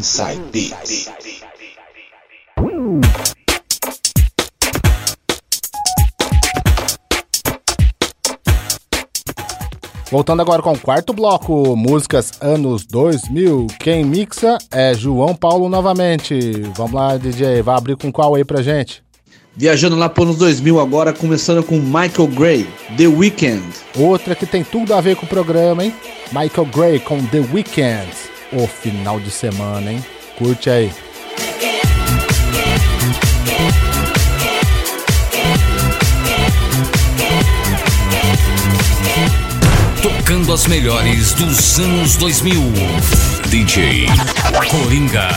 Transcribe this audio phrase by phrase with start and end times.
[0.00, 1.10] Inside Beats.
[10.10, 13.66] Voltando agora com o quarto bloco, músicas anos 2000.
[13.78, 16.62] Quem mixa é João Paulo novamente.
[16.74, 19.02] Vamos lá, DJ, vai abrir com qual aí pra gente?
[19.54, 23.62] Viajando lá para anos 2000 agora, começando com Michael Gray, The Weeknd.
[23.98, 25.94] Outra que tem tudo a ver com o programa, hein?
[26.32, 28.19] Michael Gray com The Weeknd.
[28.52, 30.04] O final de semana, hein?
[30.36, 30.92] Curte aí.
[40.02, 42.72] Tocando as melhores dos anos 2000.
[43.48, 44.06] DJ
[44.68, 45.28] Coringa.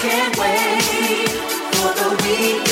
[0.00, 1.28] can't wait
[1.74, 2.67] for the weekend.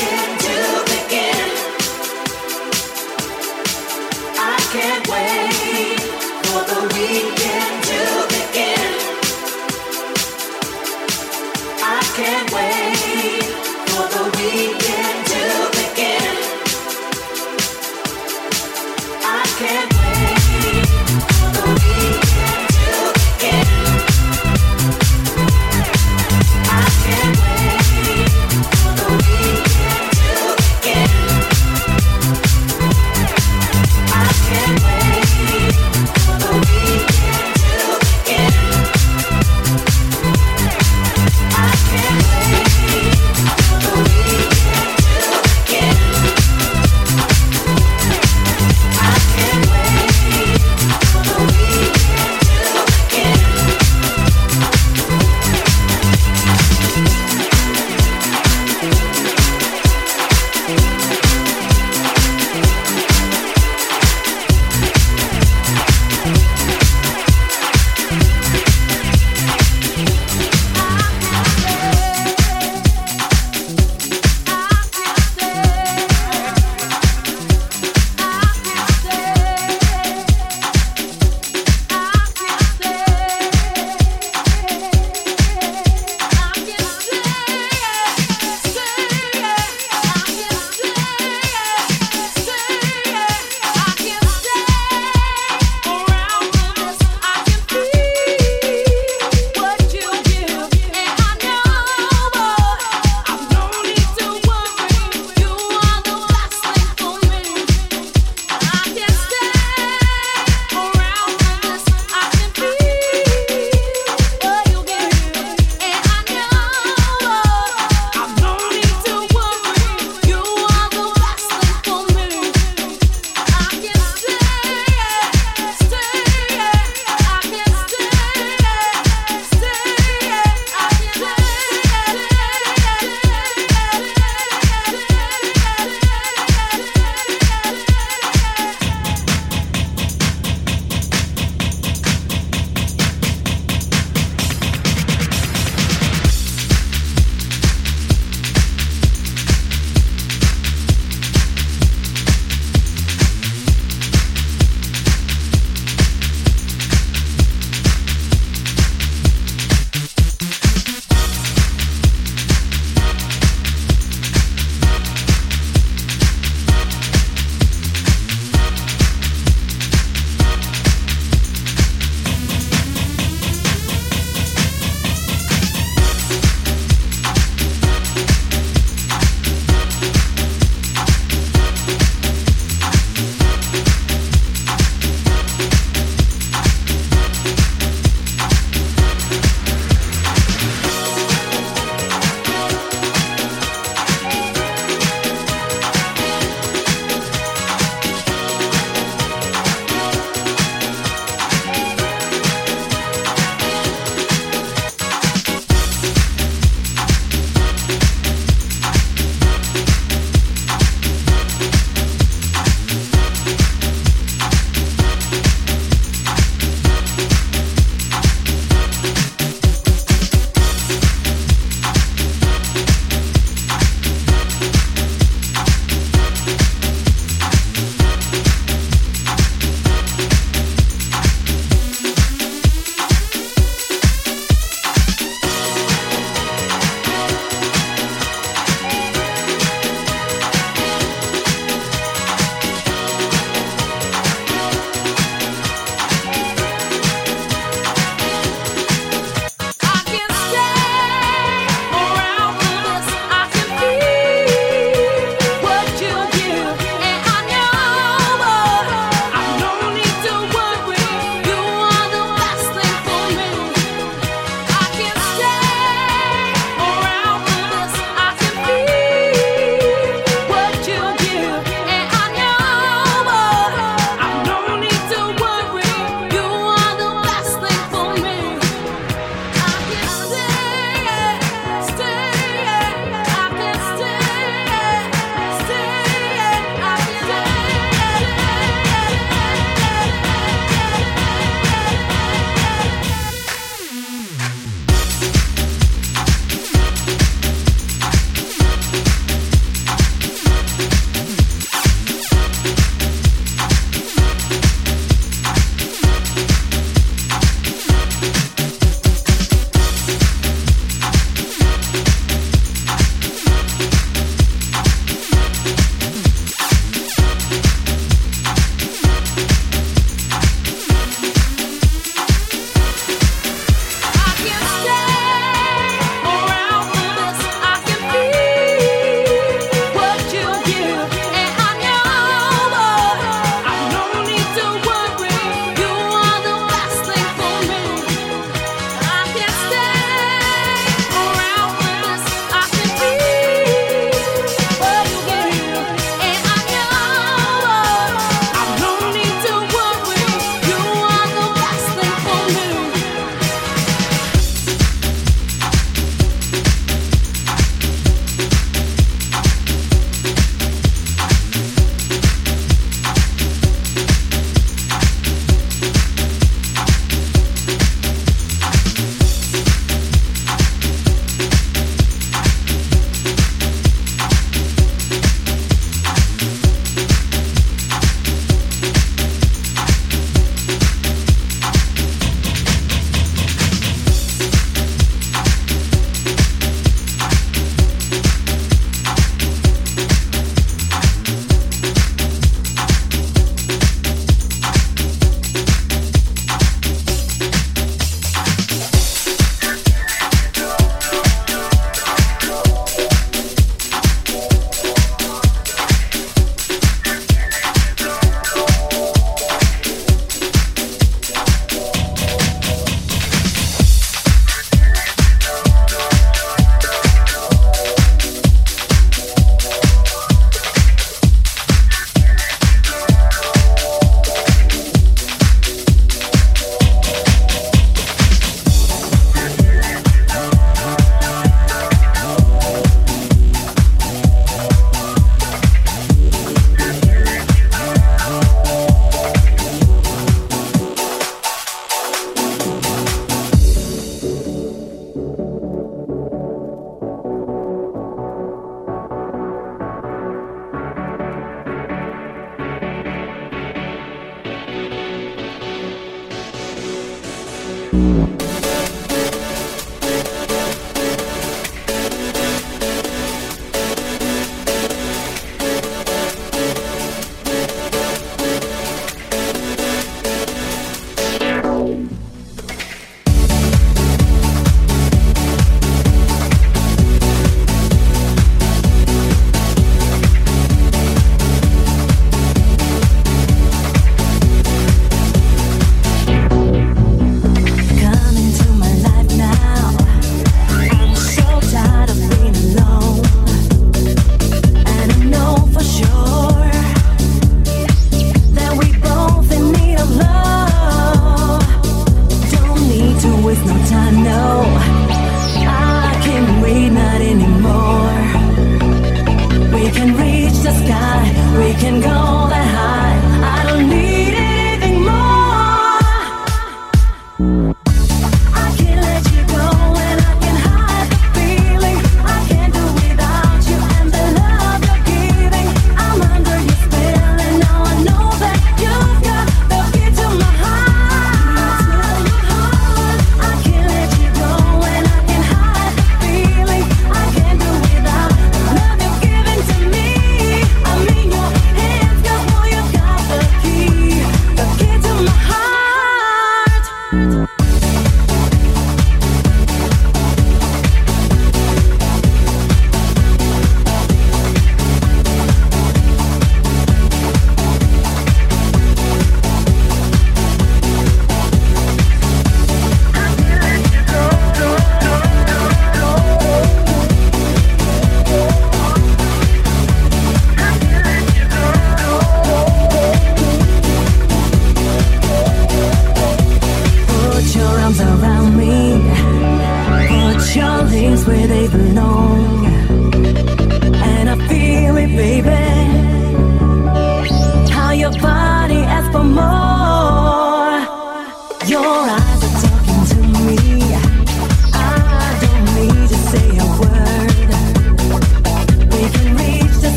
[511.87, 512.26] And go.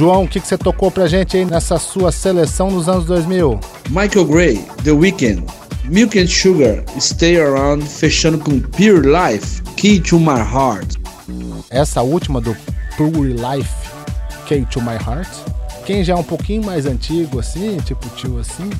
[0.00, 3.60] João, o que, que você tocou pra gente aí nessa sua seleção dos anos 2000?
[3.90, 5.44] Michael Gray, The Weeknd,
[5.84, 10.96] Milk and Sugar, Stay Around, fechando com Pure Life, Key to My Heart.
[11.68, 12.56] Essa última do
[12.96, 13.70] Pure Life,
[14.46, 15.28] Key to My Heart,
[15.84, 18.70] quem já é um pouquinho mais antigo assim, tipo tio assim,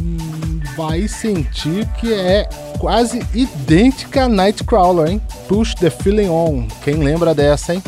[0.00, 5.20] hum, vai sentir que é quase idêntica a Nightcrawler, hein?
[5.48, 6.68] Push the Feeling On.
[6.84, 7.82] Quem lembra dessa, hein?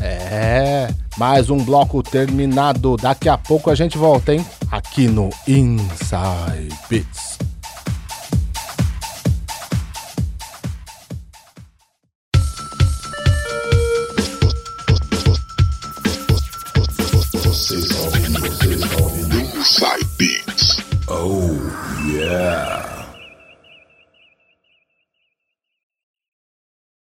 [0.00, 0.71] É,
[1.16, 2.96] mais um bloco terminado.
[2.96, 4.44] Daqui a pouco a gente volta, hein?
[4.70, 7.41] Aqui no Inside Beats.